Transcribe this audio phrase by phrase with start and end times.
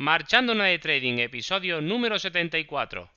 [0.00, 3.10] Marchando de Trading, episodio número 74.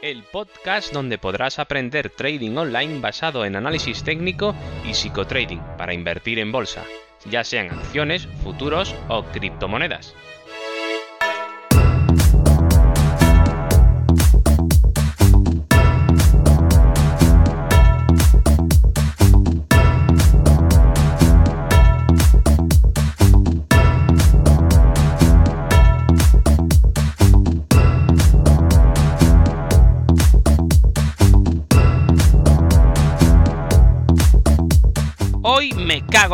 [0.00, 4.54] El podcast donde podrás aprender trading online basado en análisis técnico
[4.88, 6.84] y psicotrading para invertir en bolsa,
[7.24, 10.14] ya sean acciones, futuros o criptomonedas.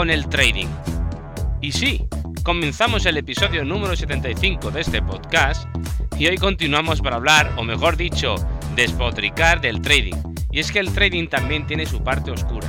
[0.02, 0.68] En el trading.
[1.60, 2.06] Y sí,
[2.44, 5.66] comenzamos el episodio número 75 de este podcast
[6.16, 8.36] y hoy continuamos para hablar, o mejor dicho,
[8.76, 10.14] despotricar del trading.
[10.52, 12.68] Y es que el trading también tiene su parte oscura.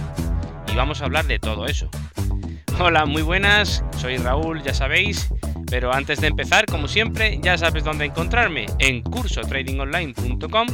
[0.71, 1.89] Y vamos a hablar de todo eso.
[2.79, 5.30] Hola, muy buenas, soy Raúl, ya sabéis,
[5.69, 10.67] pero antes de empezar, como siempre, ya sabes dónde encontrarme, en cursotradingonline.com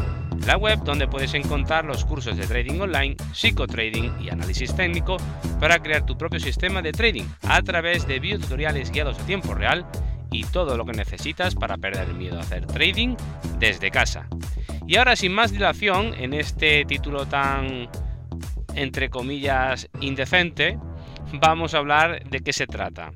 [0.45, 5.17] la web donde puedes encontrar los cursos de trading online, psicotrading y análisis técnico
[5.59, 9.85] para crear tu propio sistema de trading a través de videotutoriales guiados a tiempo real
[10.31, 13.15] y todo lo que necesitas para perder el miedo a hacer trading
[13.59, 14.27] desde casa.
[14.87, 17.89] Y ahora sin más dilación, en este título tan
[18.75, 20.77] entre comillas indecente,
[21.33, 23.13] vamos a hablar de qué se trata.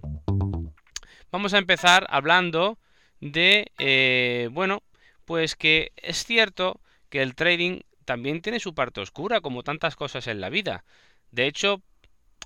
[1.32, 2.80] Vamos a empezar hablando
[3.22, 4.82] de, eh, bueno,
[5.26, 6.80] pues que es cierto
[7.10, 10.84] que el trading también tiene su parte oscura, como tantas cosas en la vida.
[11.32, 11.82] De hecho,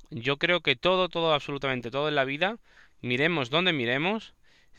[0.10, 2.58] yo creo que todo, todo, absolutamente todo en la vida,
[3.02, 4.34] miremos donde miremos,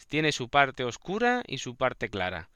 [0.08, 2.50] tiene su parte oscura y su parte clara.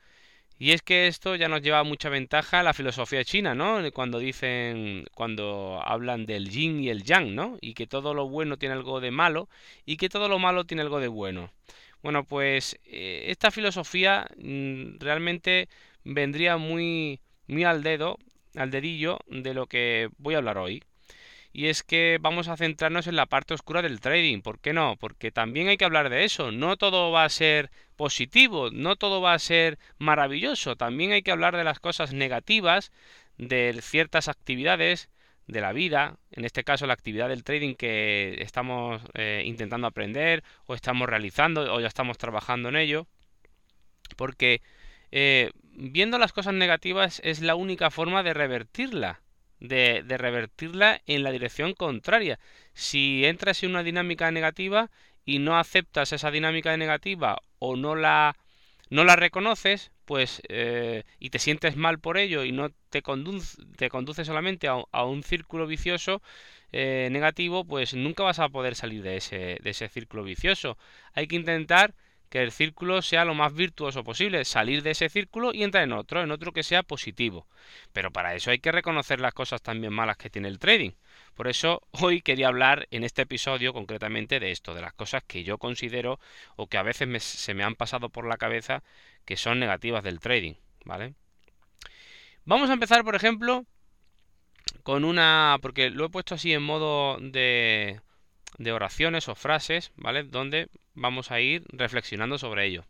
[0.59, 3.81] Y es que esto ya nos lleva mucha ventaja a la filosofía china, ¿no?
[3.93, 7.59] Cuando dicen, cuando hablan del yin y el yang, ¿no?
[7.61, 9.49] Y que todo lo bueno tiene algo de malo
[9.87, 11.53] y que todo lo malo tiene algo de bueno.
[12.03, 15.69] Bueno, pues eh, esta filosofía mm, realmente
[16.09, 18.19] vendría muy, muy al dedo,
[18.55, 20.83] al dedillo de lo que voy a hablar hoy.
[21.53, 24.41] Y es que vamos a centrarnos en la parte oscura del trading.
[24.43, 24.97] ¿Por qué no?
[24.97, 26.53] Porque también hay que hablar de eso.
[26.53, 30.77] No todo va a ser positivo, no todo va a ser maravilloso.
[30.77, 32.93] También hay que hablar de las cosas negativas,
[33.39, 35.11] de ciertas actividades
[35.47, 40.45] de la vida, en este caso la actividad del trading que estamos eh, intentando aprender
[40.67, 43.07] o estamos realizando o ya estamos trabajando en ello.
[44.17, 44.61] Porque
[45.11, 49.21] eh, viendo las cosas negativas es la única forma de revertirla,
[49.61, 52.39] de, revertirla en la dirección contraria.
[52.75, 54.91] Si entras en una dinámica negativa
[55.25, 58.37] y no aceptas esa dinámica negativa o no la,
[58.91, 63.63] no la reconoces, pues eh, y te sientes mal por ello y no te conduce,
[63.77, 63.91] te
[64.25, 66.23] solamente a, un círculo vicioso
[66.73, 70.79] eh, negativo, pues nunca vas a poder salir de ese, de ese círculo vicioso.
[71.13, 71.95] Hay que intentar
[72.29, 75.93] que el círculo sea lo más virtuoso posible, salir de ese círculo y entrar en
[75.93, 77.47] otro, en otro que sea positivo.
[77.93, 80.93] Pero para eso hay que reconocer las cosas también malas que tiene el trading.
[81.35, 85.45] Por eso hoy quería hablar en este episodio concretamente de esto, de las cosas que
[85.45, 86.21] yo considero
[86.57, 88.83] o que a veces se me han pasado por la cabeza
[89.25, 91.15] que son negativas del trading, ¿vale?
[92.45, 93.67] Vamos a empezar, por ejemplo,
[94.83, 95.59] con una...
[95.61, 98.01] porque lo he puesto así en modo de,
[98.57, 100.25] de oraciones o frases, ¿vale?
[100.25, 102.85] Donde vamos a ir reflexionando sobre ello.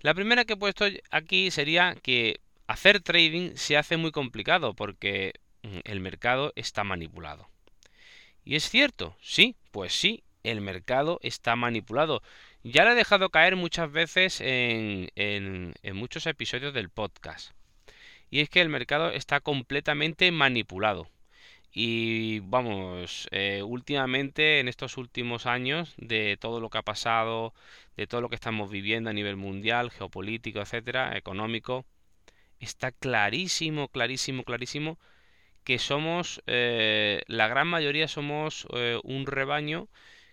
[0.00, 5.34] La primera que he puesto aquí sería que hacer trading se hace muy complicado porque
[5.62, 7.48] mm, el mercado está manipulado.
[8.44, 9.16] ¿Y es cierto?
[9.20, 12.22] Sí, pues sí, el mercado está manipulado.
[12.62, 17.52] Ya lo he dejado caer muchas veces en, en, en muchos episodios del podcast.
[18.30, 21.08] Y es que el mercado está completamente manipulado.
[21.72, 27.54] Y vamos, eh, últimamente, en estos últimos años, de todo lo que ha pasado,
[27.96, 31.86] de todo lo que estamos viviendo a nivel mundial, geopolítico, etcétera, económico,
[32.60, 34.98] está clarísimo, clarísimo, clarísimo
[35.64, 39.88] que somos, eh, la gran mayoría somos eh, un rebaño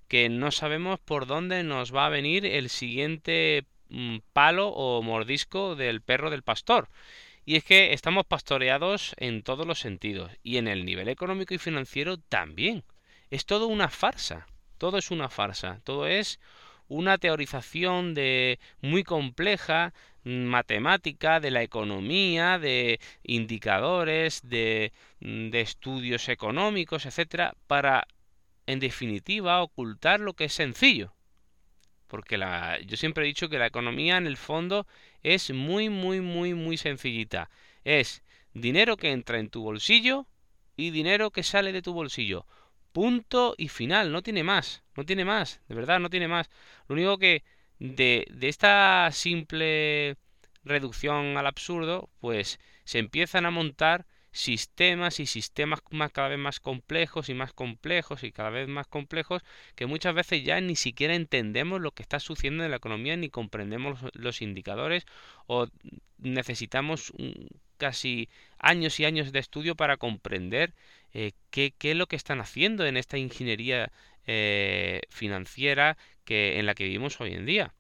[0.08, 5.76] que no sabemos por dónde nos va a venir el siguiente mm, palo o mordisco
[5.76, 6.90] del perro del pastor.
[7.48, 11.58] Y es que estamos pastoreados en todos los sentidos y en el nivel económico y
[11.58, 12.84] financiero también.
[13.32, 14.48] Es todo una farsa,
[14.78, 16.42] todo es una farsa, todo es
[16.90, 19.94] una teorización de muy compleja
[20.26, 24.92] matemática de la economía, de indicadores, de,
[25.22, 28.08] de estudios económicos, etcétera, para
[28.66, 31.14] en definitiva ocultar lo que es sencillo.
[32.08, 34.86] Porque la, yo siempre he dicho que la economía en el fondo
[35.34, 37.50] es muy, muy, muy, muy sencillita.
[37.84, 40.28] Es dinero que entra en tu bolsillo
[40.76, 42.46] y dinero que sale de tu bolsillo.
[42.94, 46.50] Punto y final, no tiene más, no tiene más, de verdad, no tiene más.
[46.88, 47.44] Lo único que
[47.80, 50.18] de, de esta simple
[50.64, 54.06] reducción al absurdo, pues se empiezan a montar
[54.38, 58.88] sistemas y sistemas más, cada vez más complejos y más complejos y cada vez más
[58.88, 59.44] complejos
[59.76, 63.30] que muchas veces ya ni siquiera entendemos lo que está sucediendo en la economía ni
[63.30, 65.06] comprendemos los, indicadores
[65.48, 65.68] o
[66.20, 67.14] necesitamos
[67.78, 68.30] casi
[68.60, 70.74] años y años de estudio para comprender
[71.14, 73.92] eh, qué, qué, es lo que están haciendo en esta ingeniería
[74.28, 77.74] eh, financiera que, en la que vivimos hoy en día.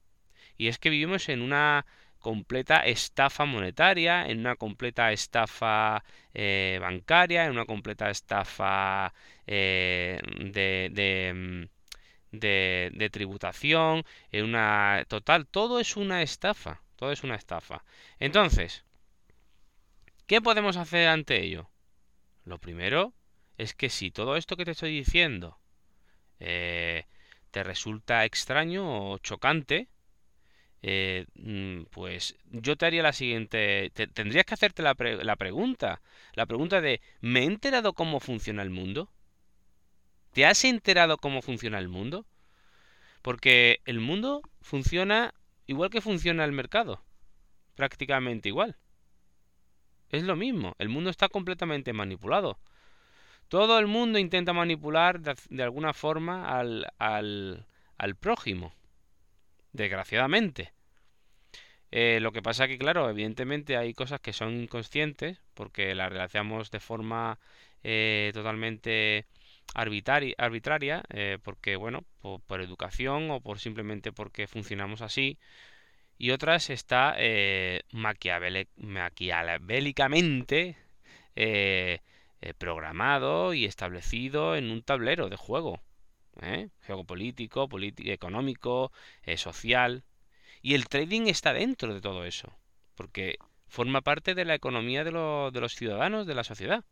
[0.57, 1.85] Y es que vivimos en una
[2.19, 6.03] completa estafa monetaria, en una completa estafa
[6.33, 9.13] eh, bancaria, en una completa estafa
[9.45, 10.19] eh,
[10.51, 17.35] de, mm, de, de, tributación, en una total, todo es una estafa, todo es una
[17.35, 17.83] estafa.
[18.19, 18.83] Entonces,
[20.27, 21.69] ¿qué podemos hacer ante ello?
[22.45, 23.13] Lo primero
[23.57, 25.57] es que si todo esto que te estoy diciendo
[26.39, 27.05] eh,
[27.51, 29.87] te resulta extraño o chocante,
[30.83, 36.01] eh, mm, pues yo te haría la siguiente, tendrías que hacerte la, la pregunta,
[36.33, 39.09] la pregunta de, ¿me he enterado cómo funciona el mundo?
[40.33, 42.25] ¿Te has enterado cómo funciona el mundo?
[43.21, 45.33] Porque el mundo funciona
[45.65, 47.01] igual que funciona el mercado,
[47.75, 48.77] prácticamente igual.
[50.09, 52.59] Es lo mismo, el mundo está completamente manipulado.
[53.49, 57.65] Todo el mundo intenta manipular de, alguna forma al, al,
[57.97, 58.73] al prójimo
[59.77, 60.73] desgraciadamente.
[61.91, 66.69] Eh, lo que pasa que, claro, evidentemente hay cosas que son inconscientes porque las realizamos
[66.71, 67.39] de forma
[67.83, 69.25] eh, totalmente
[69.73, 75.37] arbitraria, eh, porque, bueno, por, educación o por simplemente porque funcionamos así.
[76.17, 77.15] Y otras está
[77.91, 80.77] maquiavélicamente
[82.57, 85.81] programado y establecido en un tablero de juego.
[86.41, 86.69] ¿Eh?
[86.81, 87.67] geopolítico,
[87.99, 88.91] económico,
[89.23, 90.03] eh, social.
[90.61, 92.53] Y el trading está dentro de todo eso,
[92.95, 93.37] porque
[93.67, 96.83] forma parte de la economía de, de los ciudadanos, de la sociedad.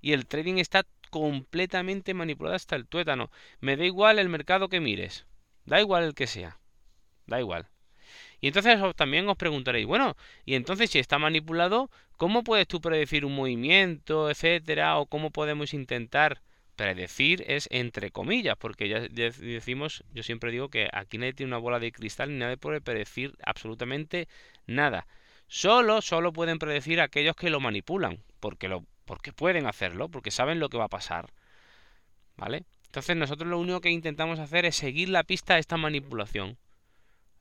[0.00, 3.30] Y el trading está completamente manipulado hasta el tuétano.
[3.60, 5.26] Me da igual el mercado que mires,
[5.64, 6.58] da igual el que sea,
[7.26, 7.68] da igual.
[8.40, 13.24] Y entonces también os preguntaréis, bueno, y entonces si está manipulado, ¿cómo puedes tú predecir
[13.24, 14.98] un movimiento, etcétera?
[14.98, 16.42] ¿O cómo podemos intentar
[16.76, 21.58] predecir es entre comillas, porque ya decimos, yo siempre digo que aquí nadie tiene una
[21.58, 24.28] bola de cristal ni nadie puede predecir absolutamente
[24.66, 25.06] nada.
[25.48, 30.60] Solo, solo pueden predecir aquellos que lo manipulan, porque lo, porque pueden hacerlo, porque saben
[30.60, 31.32] lo que va a pasar.
[32.36, 32.64] ¿Vale?
[32.86, 36.58] Entonces nosotros lo único que intentamos hacer es seguir la pista a esta manipulación.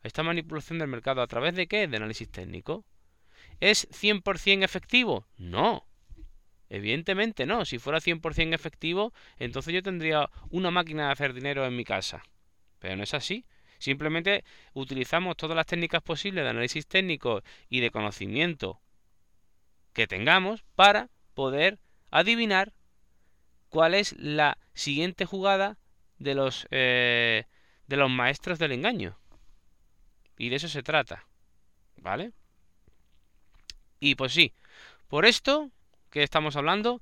[0.03, 1.87] Esta manipulación del mercado a través de qué?
[1.87, 2.85] De análisis técnico.
[3.59, 5.25] ¿Es 100% efectivo?
[5.37, 5.85] No.
[6.69, 11.75] Evidentemente no, si fuera 100% efectivo, entonces yo tendría una máquina de hacer dinero en
[11.75, 12.23] mi casa.
[12.79, 13.45] Pero no es así.
[13.77, 18.79] Simplemente utilizamos todas las técnicas posibles de análisis técnico y de conocimiento
[19.93, 21.79] que tengamos para poder
[22.11, 22.73] adivinar
[23.69, 25.77] cuál es la siguiente jugada
[26.17, 27.45] de los, eh,
[27.87, 29.17] de los maestros del engaño.
[30.37, 31.25] Y de eso se trata.
[31.97, 32.31] ¿Vale?
[33.99, 34.53] Y pues sí,
[35.07, 35.71] por esto
[36.15, 37.01] que estamos hablando,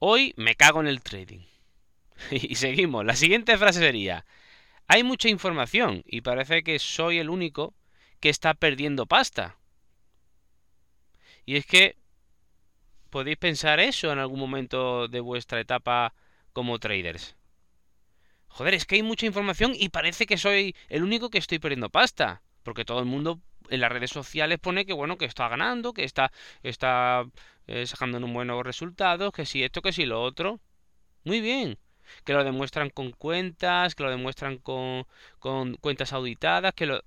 [0.00, 1.40] hoy me cago en el trading.
[2.30, 3.06] y seguimos.
[3.06, 4.26] La siguiente frase sería,
[4.86, 7.72] hay mucha información y parece que soy el único
[8.20, 9.56] que está perdiendo pasta.
[11.46, 11.96] Y es que
[13.08, 16.12] podéis pensar eso en algún momento de vuestra etapa
[16.52, 17.36] como traders.
[18.48, 21.88] Joder, es que hay mucha información y parece que soy el único que estoy perdiendo
[21.88, 22.42] pasta.
[22.62, 26.04] Porque todo el mundo en las redes sociales pone que bueno, que está ganando, que
[26.04, 26.30] está,
[26.62, 27.24] está
[27.70, 30.60] eh, sacando un buenos resultados, que si esto, que si lo otro.
[31.24, 31.78] Muy bien.
[32.24, 35.06] Que lo demuestran con cuentas, que lo demuestran con,
[35.38, 37.04] con cuentas auditadas, que lo...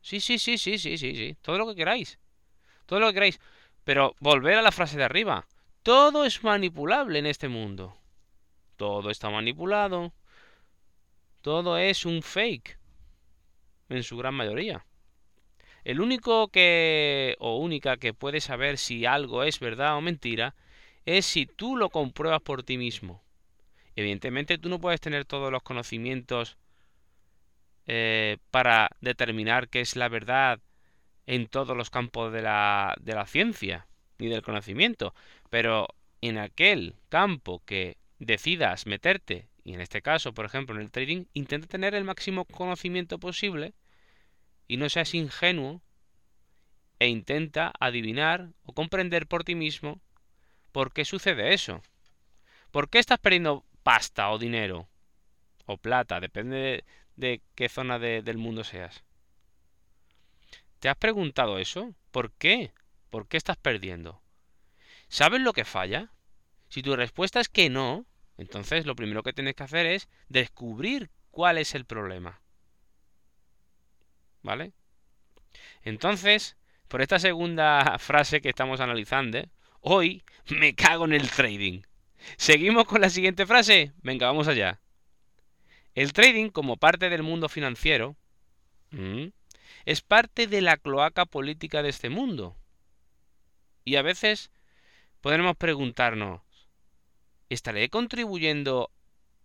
[0.00, 1.36] Sí, sí, sí, sí, sí, sí, sí.
[1.42, 2.18] Todo lo que queráis.
[2.86, 3.38] Todo lo que queráis.
[3.84, 5.46] Pero volver a la frase de arriba.
[5.82, 7.94] Todo es manipulable en este mundo.
[8.76, 10.14] Todo está manipulado.
[11.42, 12.78] Todo es un fake.
[13.90, 14.86] En su gran mayoría.
[15.88, 20.54] El único que o única que puede saber si algo es verdad o mentira
[21.06, 23.22] es si tú lo compruebas por ti mismo.
[23.96, 26.58] Evidentemente tú no puedes tener todos los conocimientos
[27.86, 30.60] eh, para determinar qué es la verdad
[31.26, 33.86] en todos los campos de la, de la ciencia
[34.18, 35.14] ni del conocimiento,
[35.48, 35.88] pero
[36.20, 41.24] en aquel campo que decidas meterte, y en este caso, por ejemplo, en el trading,
[41.32, 43.72] intenta tener el máximo conocimiento posible
[44.68, 45.82] y no seas ingenuo
[47.00, 50.00] e intenta adivinar o comprender por ti mismo
[50.72, 51.82] por qué sucede eso.
[52.70, 54.88] ¿Por qué estás perdiendo pasta o dinero?
[55.66, 56.84] O plata, depende
[57.16, 59.02] de, qué zona del mundo seas.
[60.80, 61.94] ¿Te has preguntado eso?
[62.10, 62.72] ¿Por qué?
[63.10, 64.20] ¿Por qué estás perdiendo?
[65.08, 66.12] ¿Sabes lo que falla?
[66.68, 68.04] Si tu respuesta es que no,
[68.36, 72.40] entonces lo primero que tienes que hacer es descubrir cuál es el problema.
[74.42, 74.72] ¿Vale?
[75.82, 76.56] Entonces,
[76.88, 79.42] por esta segunda frase que estamos analizando,
[79.80, 81.82] hoy me cago en el trading.
[82.36, 83.92] ¿Seguimos con la siguiente frase?
[84.02, 84.80] Venga, vamos allá.
[85.94, 88.16] El trading, como parte del mundo financiero,
[89.84, 92.56] es parte de la cloaca política de este mundo.
[93.84, 94.50] Y a veces
[95.20, 96.42] podremos preguntarnos,
[97.48, 98.90] ¿estaré contribuyendo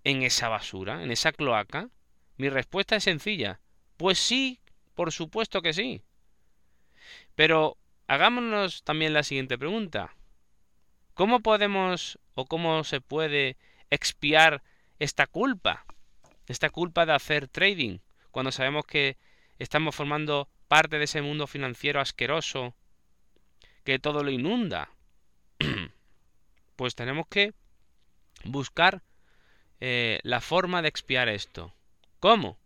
[0.04, 1.90] en esa basura, en esa cloaca?
[2.38, 3.60] Mi respuesta es sencilla.
[3.98, 4.60] Pues sí,
[4.96, 6.02] por supuesto que sí.
[7.36, 10.16] Pero hagámonos también la siguiente pregunta.
[11.14, 13.58] ¿Cómo podemos o cómo se puede
[13.90, 14.64] expiar
[15.00, 15.86] esta culpa?
[16.48, 18.00] Esta culpa de hacer trading,
[18.32, 19.18] cuando sabemos que
[19.60, 22.76] estamos formando parte de ese mundo financiero asqueroso
[23.84, 24.90] que todo lo inunda.
[26.76, 27.54] pues tenemos que
[28.46, 29.04] buscar
[29.80, 31.74] eh, la forma de expiar esto.
[32.20, 32.58] ¿Cómo?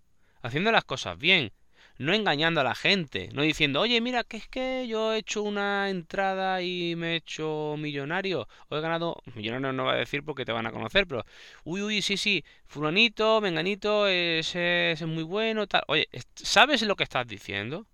[0.42, 1.52] Haciendo las cosas bien,
[1.98, 5.42] no engañando a la gente, no diciendo, oye, mira, que es que yo he hecho
[5.44, 10.24] una entrada y me he hecho millonario, o he ganado, millonario no va a decir
[10.24, 11.26] porque te van a conocer, pero,
[11.64, 15.66] uy, uy, sí, sí, fulanito, menganito, ese, es muy bueno.
[15.88, 17.88] Oye, ¿sabes lo que estás diciendo?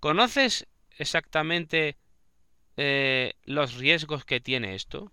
[0.00, 0.66] ¿Conoces
[0.98, 1.96] exactamente
[2.76, 5.12] eh, los riesgos que tiene esto?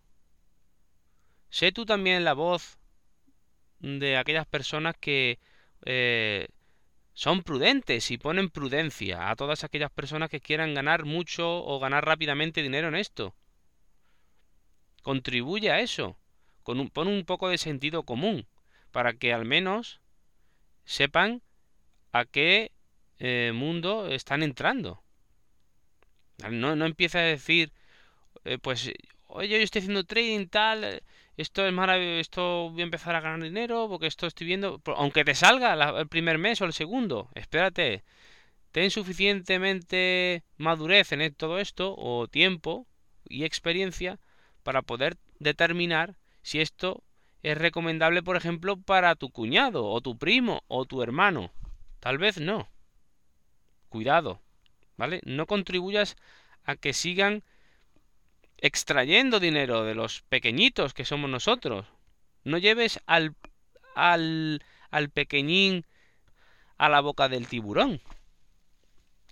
[1.50, 2.78] Sé tú también la voz
[3.80, 5.40] de aquellas personas que
[5.86, 6.48] eh,
[7.14, 12.06] son prudentes y ponen prudencia a todas aquellas personas que quieran ganar mucho o ganar
[12.06, 13.36] rápidamente dinero en esto.
[15.04, 16.18] Contribuye a eso.
[16.64, 18.48] Con un, pon un poco de sentido común
[18.92, 20.00] para que al menos
[20.86, 21.42] sepan
[22.12, 22.72] a qué
[23.20, 25.04] eh, mundo están entrando.
[26.50, 27.74] No, no empieza a decir,
[28.46, 28.92] eh, pues,
[29.34, 31.04] oye, yo estoy haciendo trading tal,
[31.38, 35.26] esto es maravilloso, esto voy a empezar a ganar dinero porque esto estoy viendo, aunque
[35.26, 38.04] te salga el primer mes o el segundo, espérate,
[38.72, 42.88] ten suficientemente madurez en todo esto o tiempo
[43.28, 44.20] y experiencia
[44.64, 47.04] para poder determinar si esto
[47.42, 51.52] es recomendable, por ejemplo, para tu cuñado o tu primo o tu hermano.
[52.00, 52.70] Tal vez no.
[53.90, 54.42] Cuidado,
[54.98, 55.22] ¿vale?
[55.26, 56.16] No contribuyas
[56.64, 57.44] a que sigan
[58.64, 61.86] extrayendo dinero de los pequeñitos que somos nosotros.
[62.46, 63.36] No lleves al,
[63.94, 65.86] al, al pequeñín
[66.78, 68.02] a la boca del tiburón.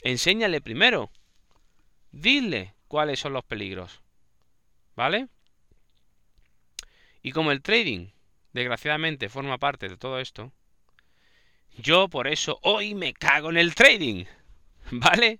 [0.03, 1.09] Enséñale primero.
[2.11, 4.01] Dile cuáles son los peligros.
[4.97, 5.29] ¿Vale?
[7.21, 8.09] Y como el trading,
[8.51, 10.51] desgraciadamente, forma parte de todo esto,
[11.77, 14.25] yo por eso hoy me cago en el trading.
[14.91, 15.38] ¿Vale?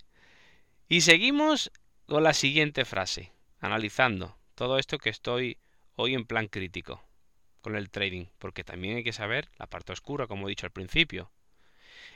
[0.88, 1.70] Y seguimos
[2.06, 3.32] con la siguiente frase
[3.62, 5.56] analizando todo esto que estoy
[5.94, 7.02] hoy en plan crítico
[7.62, 10.72] con el trading, porque también hay que saber la parte oscura, como he dicho al
[10.72, 11.30] principio.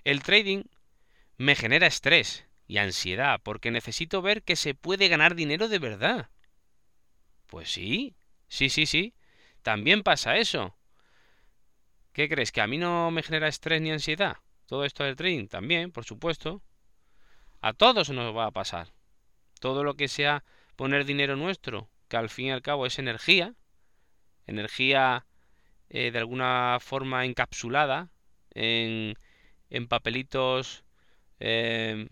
[0.05, 0.65] El trading
[1.39, 6.31] me genera estrés y ansiedad, porque necesito ver que se puede ganar dinero de verdad.
[7.47, 8.17] Pues sí,
[8.49, 9.15] sí, sí, sí,
[9.63, 10.77] también pasa eso.
[12.13, 12.51] ¿Qué crees?
[12.51, 14.39] ¿Que a mí no me genera estrés ni ansiedad?
[14.67, 16.61] Todo esto del trading también, por supuesto.
[17.61, 18.93] A todos nos va a pasar.
[19.61, 20.43] Todo lo que sea
[20.77, 23.55] poner dinero nuestro, que al fin y al cabo es energía,
[24.47, 25.27] energía
[25.91, 28.11] eh, de alguna forma encapsulada
[28.55, 29.17] en,
[29.89, 30.85] papelitos
[31.41, 32.09] em,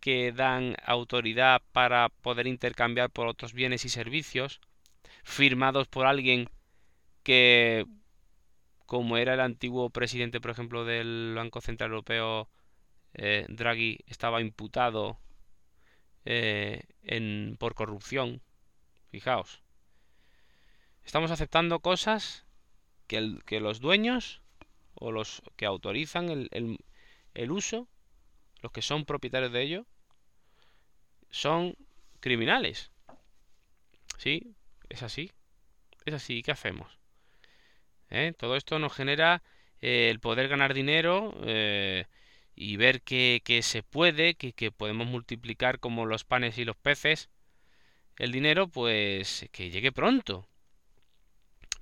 [0.00, 4.60] que dan autoridad para poder intercambiar por otros bienes y servicios,
[5.24, 6.48] firmados por alguien
[7.22, 7.86] que,
[8.86, 12.48] como era el antiguo presidente, por ejemplo, del Banco Central Europeo,
[13.14, 15.18] eh, Draghi, estaba imputado
[16.26, 18.42] eh, en, por corrupción.
[19.10, 19.62] Fijaos.
[21.04, 22.44] Estamos aceptando cosas
[23.06, 24.42] que, el, que los dueños
[24.94, 27.88] o los que autorizan el, uso,
[28.60, 29.86] los que son propietarios de ello,
[31.30, 31.76] son
[32.20, 32.90] criminales.
[34.18, 34.54] ¿Sí?
[34.88, 35.30] Es así.
[36.04, 36.42] Es así.
[36.42, 36.98] ¿Qué hacemos?
[38.10, 38.32] ¿Eh?
[38.36, 39.42] Todo esto nos genera
[39.80, 42.06] eh, el poder ganar dinero eh,
[42.56, 47.28] y ver que, se puede, que, que, podemos multiplicar como los panes y los peces
[48.16, 50.48] el dinero, pues que llegue pronto.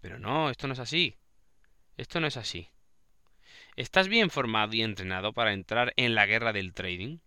[0.00, 1.16] Pero no, esto no es así.
[1.96, 2.68] Esto no es así.
[3.76, 7.18] ¿Estás bien formado y entrenado para entrar en la guerra del trading?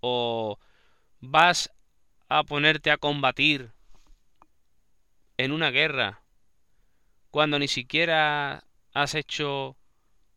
[0.00, 0.58] ¿O
[1.20, 1.70] vas
[2.28, 3.70] a ponerte a combatir
[5.36, 6.22] en una guerra
[7.30, 9.76] cuando ni siquiera has hecho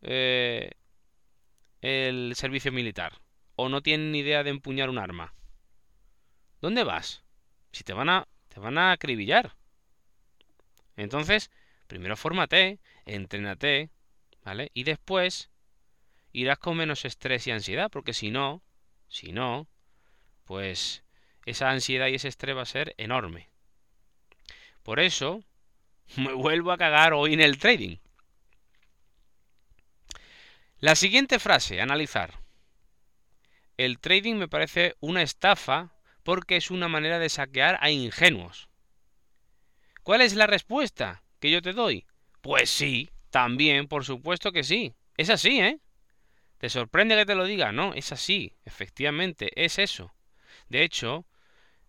[0.02, 0.72] eh,
[1.84, 3.20] el servicio militar.
[3.56, 5.36] o no tienen idea de empuñar un arma?
[6.60, 7.24] ¿Dónde vas?
[7.72, 9.56] Si te van a, te van a acribillar.
[10.96, 11.52] Entonces,
[11.88, 13.92] primero fórmate, entrénate,
[14.44, 14.72] ¿vale?
[14.74, 15.52] Y después
[16.32, 18.64] irás con menos estrés y ansiedad, porque si no,
[19.10, 19.68] si no,
[20.46, 21.04] pues
[21.46, 23.50] esa ansiedad y ese estrés va a ser enorme.
[24.84, 25.44] Por eso,
[26.18, 27.98] me vuelvo a cagar hoy en el trading.
[30.84, 32.42] La siguiente frase, analizar.
[33.78, 38.68] El trading me parece una estafa porque es una manera de saquear a ingenuos.
[40.04, 42.06] ¿Cuál es la respuesta que yo te doy?
[42.42, 44.94] Pues sí, también, por supuesto que sí.
[45.16, 45.80] Es así, ¿eh?
[46.58, 47.72] ¿Te sorprende que te lo diga?
[47.72, 50.14] No, es así, efectivamente, es eso.
[50.68, 51.26] De hecho,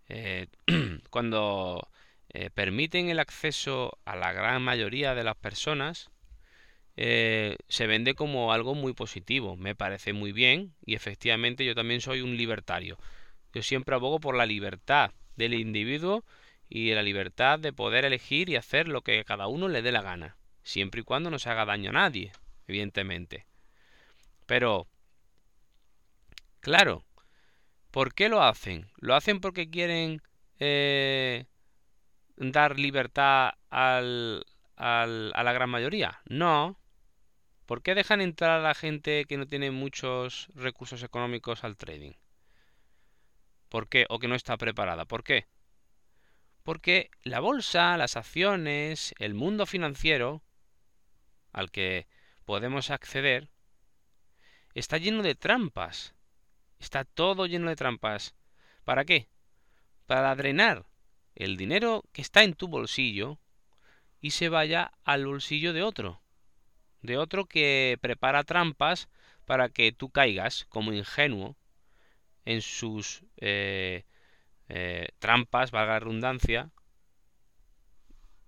[0.07, 0.47] eh,
[1.11, 1.91] cuando
[2.29, 6.13] eh, permiten el acceso a la gran mayoría de las personas,
[6.97, 9.57] eh, se vende como algo muy positivo.
[9.57, 12.99] Me parece muy bien y efectivamente yo también soy un libertario.
[13.53, 16.25] Yo siempre abogo por la libertad del individuo
[16.69, 20.03] y la libertad de poder elegir y hacer lo que cada uno le dé la
[20.03, 22.33] gana, siempre y cuando no se haga daño a nadie,
[22.67, 23.47] evidentemente.
[24.47, 24.87] Pero,
[26.61, 27.05] claro,
[27.91, 28.87] ¿por qué lo hacen?
[28.99, 30.23] ¿Lo hacen porque quieren
[30.59, 31.47] eh,
[32.37, 34.45] dar libertad al,
[34.77, 36.21] al, a la gran mayoría?
[36.27, 36.77] No.
[37.67, 42.13] ¿Por qué dejan entrar a la gente que no tiene muchos recursos económicos al trading?
[43.71, 44.07] ¿Por qué?
[44.11, 45.07] O que no está preparada.
[45.07, 45.47] ¿Por qué?
[46.63, 50.43] Porque la bolsa, las acciones, el mundo financiero
[51.53, 52.07] al que
[52.45, 53.49] podemos acceder,
[54.75, 56.15] está lleno de trampas.
[56.79, 58.35] Está todo lleno de trampas.
[58.85, 59.29] ¿Para qué?
[60.07, 60.87] Para drenar
[61.35, 63.39] el dinero que está en tu bolsillo
[64.21, 66.24] y se vaya al bolsillo de otro.
[67.05, 69.11] De otro que prepara trampas
[69.45, 71.55] para que tú caigas como ingenuo
[72.47, 74.07] en sus eh,
[74.71, 76.71] eh, trampas, valga la redundancia,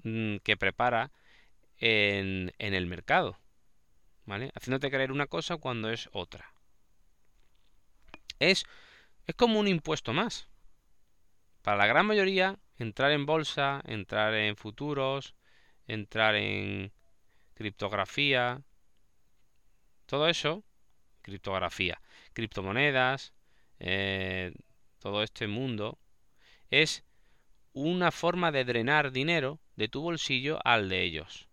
[0.04, 1.12] mm, que prepara
[1.76, 3.38] en, en el mercado.
[4.24, 4.52] ¿Vale?
[4.54, 6.50] Haciéndote creer una cosa cuando es otra.
[8.38, 8.64] Es,
[9.26, 10.48] es como un impuesto más.
[11.60, 15.34] Para la gran mayoría, entrar en bolsa, entrar en futuros,
[15.86, 16.90] entrar en
[17.56, 18.60] criptografía,
[20.04, 20.62] todo eso,
[21.22, 22.00] criptografía,
[22.34, 23.32] criptomonedas,
[23.80, 24.52] eh,
[24.98, 25.98] todo este mundo,
[26.70, 27.02] es
[27.72, 31.48] una forma de drenar dinero de tu bolsillo al de ellos,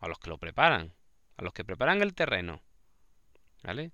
[0.00, 0.94] a los que lo preparan,
[1.36, 2.62] a los que preparan el terreno,
[3.62, 3.90] ¿vale?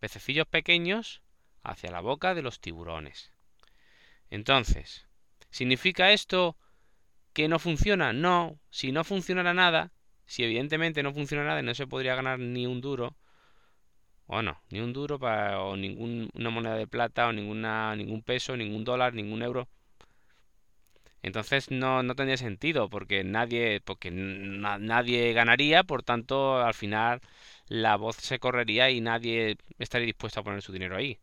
[0.00, 1.22] Pececillos pequeños
[1.62, 3.32] hacia la boca de los tiburones.
[4.28, 5.06] Entonces,
[5.50, 6.58] ¿significa esto
[7.32, 8.12] que no funciona?
[8.12, 9.93] No, si no funcionara nada,
[10.26, 13.16] si evidentemente no funciona nada y no se podría ganar ni un duro,
[14.26, 18.56] o no, ni un duro para, o ninguna moneda de plata, o ninguna, ningún peso,
[18.56, 19.68] ningún dólar, ningún euro,
[21.24, 27.22] entonces no, no tendría sentido porque nadie, porque nadie ganaría, por tanto al final
[27.66, 31.18] la voz se correría y nadie estaría dispuesto a poner su dinero ahí.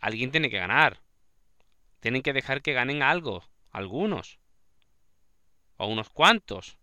[0.00, 1.00] Alguien tiene que ganar.
[2.00, 4.38] Tienen que dejar que ganen algo, algunos.
[5.76, 6.76] O unos cuantos.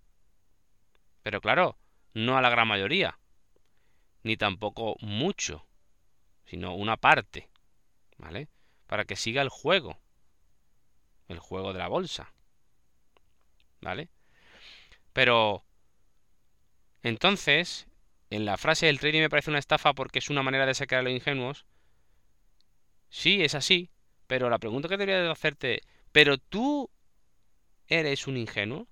[1.27, 1.77] Pero claro,
[2.13, 3.19] no a la gran mayoría.
[4.23, 5.67] Ni tampoco mucho.
[6.45, 7.49] Sino una parte.
[8.15, 8.47] ¿Vale?
[8.85, 9.99] Para que siga el juego
[11.27, 12.31] el juego de la bolsa.
[13.81, 14.07] ¿Vale?
[15.11, 15.65] Pero
[17.03, 17.87] entonces,
[18.29, 20.99] en la frase del trading me parece una estafa porque es una manera de sacar
[20.99, 21.65] a los ingenuos.
[23.09, 23.89] Sí, es así,
[24.27, 25.81] pero la pregunta que debería de hacerte,
[26.13, 26.89] ¿pero tú
[27.87, 28.87] eres un ingenuo?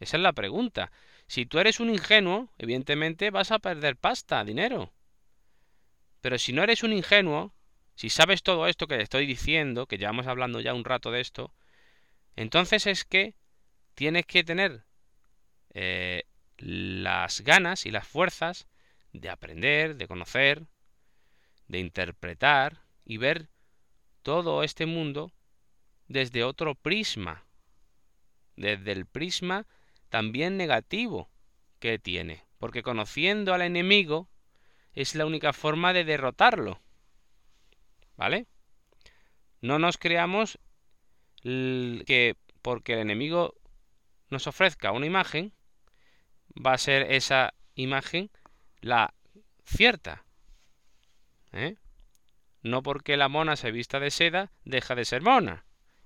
[0.00, 0.92] Esa es la pregunta.
[1.28, 4.90] Si tú eres un ingenuo, evidentemente vas a perder pasta, dinero.
[6.22, 7.52] Pero si no eres un ingenuo,
[7.94, 11.20] si sabes todo esto que te estoy diciendo, que llevamos hablando ya un rato de
[11.20, 11.52] esto,
[12.34, 13.34] entonces es que
[13.94, 14.84] tienes que tener
[15.74, 16.24] eh,
[16.56, 18.66] las ganas y las fuerzas
[19.12, 20.66] de aprender, de conocer,
[21.66, 23.50] de interpretar y ver
[24.22, 25.30] todo este mundo
[26.06, 27.44] desde otro prisma,
[28.56, 29.66] desde el prisma
[30.08, 31.30] también negativo
[31.78, 34.28] que tiene, porque conociendo al enemigo
[34.92, 36.80] es la única forma de derrotarlo.
[38.16, 38.46] ¿Vale?
[39.60, 40.58] No nos creamos
[41.42, 43.54] que porque el enemigo
[44.30, 45.52] nos ofrezca una imagen,
[46.54, 48.30] va a ser esa imagen
[48.80, 49.14] la
[49.64, 50.24] cierta.
[51.52, 51.76] ¿eh?
[52.62, 55.64] No porque la mona se vista de seda, deja de ser mona.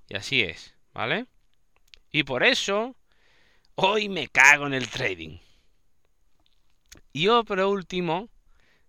[0.09, 1.27] Y así es, ¿vale?
[2.11, 2.97] Y por eso,
[3.75, 5.39] hoy me cago en el trading.
[7.13, 8.29] Y yo, por último,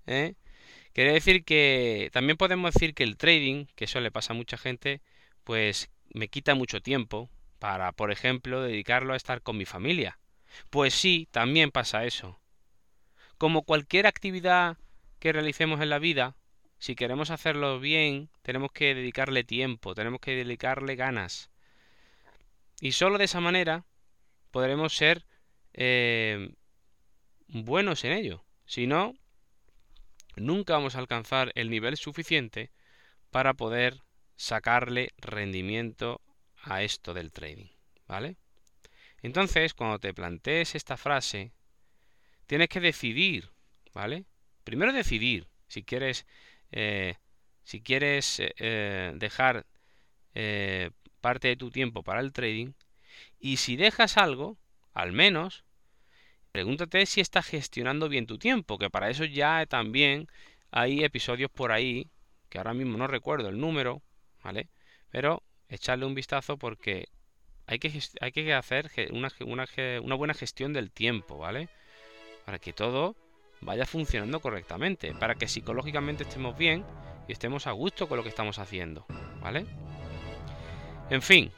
[0.06, 0.36] ¿eh?
[0.94, 4.58] Quiere decir que también podemos decir que el trading, que eso le pasa a mucha
[4.58, 5.02] gente,
[5.44, 10.20] pues me quita mucho tiempo para, por ejemplo, dedicarlo a estar con mi familia.
[10.70, 12.40] Pues sí, también pasa eso.
[13.40, 14.78] Como cualquier actividad
[15.20, 16.36] que realicemos en la vida,
[16.78, 21.50] si queremos hacerlo bien, tenemos que dedicarle tiempo, tenemos que dedicarle ganas.
[22.82, 23.86] Y solo de esa manera
[24.54, 25.26] podremos ser
[25.74, 26.54] eh,
[27.48, 28.46] buenos en ello.
[28.66, 29.16] Si no,
[30.36, 32.70] nunca vamos a alcanzar el nivel suficiente
[33.32, 34.04] para poder
[34.36, 36.22] sacarle rendimiento
[36.62, 37.70] a esto del trading,
[38.08, 38.38] ¿vale?
[39.24, 41.52] Entonces, cuando te plantees esta frase,
[42.46, 43.50] tienes que decidir,
[43.92, 44.26] ¿vale?
[44.64, 46.28] Primero decidir si quieres,
[46.72, 47.16] eh,
[47.64, 49.66] si quieres eh, dejar
[51.22, 52.74] parte de tu tiempo para el trading
[53.44, 54.58] y si dejas algo,
[54.94, 55.66] al menos
[56.54, 60.30] pregúntate si estás gestionando bien tu tiempo, que para eso ya también
[60.72, 62.10] hay episodios por ahí,
[62.48, 64.02] que ahora mismo no recuerdo el número,
[64.46, 64.70] ¿vale?
[65.10, 67.10] Pero echarle un vistazo porque
[67.68, 69.68] hay que, hay que hacer una, una,
[70.02, 71.68] una buena gestión del tiempo, ¿vale?
[72.46, 73.18] Para que todo
[73.60, 76.86] vaya funcionando correctamente, para que psicológicamente estemos bien
[77.28, 79.06] y estemos a gusto con lo que estamos haciendo,
[79.42, 79.66] ¿vale?
[81.10, 81.52] En fin,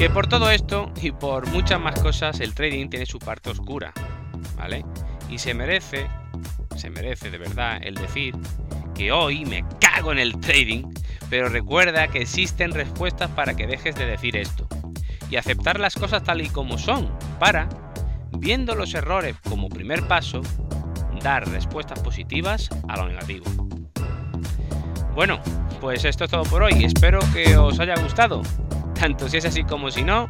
[0.00, 3.92] que por todo esto y por muchas más cosas el trading tiene su parte oscura,
[4.56, 4.82] ¿vale?
[5.28, 6.06] Y se merece,
[6.74, 8.34] se merece de verdad el decir
[8.94, 10.84] que hoy me cago en el trading,
[11.28, 14.66] pero recuerda que existen respuestas para que dejes de decir esto
[15.28, 17.68] y aceptar las cosas tal y como son, para,
[18.38, 20.40] viendo los errores como primer paso,
[21.22, 23.44] dar respuestas positivas a lo negativo.
[25.14, 25.40] Bueno,
[25.78, 28.40] pues esto es todo por hoy, espero que os haya gustado
[29.00, 30.28] tanto si es así como si no,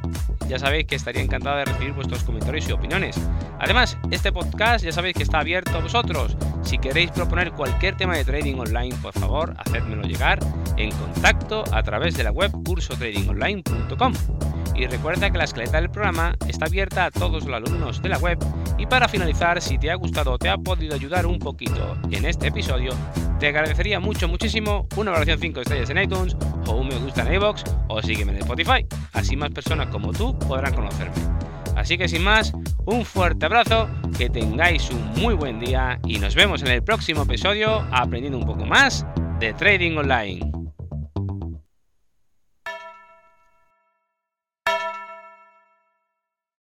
[0.49, 3.21] ya sabéis que estaría encantado de recibir vuestros comentarios y opiniones.
[3.59, 6.37] Además, este podcast ya sabéis que está abierto a vosotros.
[6.63, 10.39] Si queréis proponer cualquier tema de trading online, por favor, hacedmelo llegar
[10.77, 14.13] en contacto a través de la web cursotradingonline.com.
[14.77, 18.19] Y recuerda que la escaleta del programa está abierta a todos los alumnos de la
[18.19, 18.39] web.
[18.81, 22.25] Y para finalizar, si te ha gustado o te ha podido ayudar un poquito en
[22.25, 22.93] este episodio,
[23.39, 26.35] te agradecería mucho, muchísimo una valoración 5 estrellas en iTunes
[26.67, 28.87] o un me gusta en iVoox o sígueme en Spotify.
[29.13, 31.15] Así más personas como tú podrán conocerme.
[31.77, 32.55] Así que sin más,
[32.87, 37.25] un fuerte abrazo, que tengáis un muy buen día y nos vemos en el próximo
[37.25, 39.05] episodio aprendiendo un poco más
[39.41, 40.60] de trading online.